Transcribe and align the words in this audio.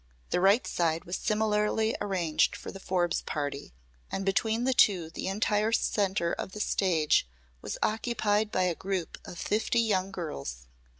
The 0.31 0.41
right 0.41 0.65
side 0.65 1.05
was 1.05 1.15
similarly 1.15 1.95
arranged 2.01 2.55
for 2.55 2.71
the 2.71 2.79
Forbes 2.79 3.21
party, 3.21 3.71
and 4.11 4.25
between 4.25 4.63
the 4.63 4.73
two 4.73 5.11
the 5.11 5.27
entire 5.27 5.71
center 5.71 6.33
of 6.33 6.53
the 6.53 6.59
stage 6.59 7.27
was 7.61 7.77
occupied 7.83 8.51
by 8.51 8.63
a 8.63 8.73
group 8.73 9.19
of 9.25 9.37
fifty 9.37 9.79
young 9.79 10.09
girls. 10.11 10.65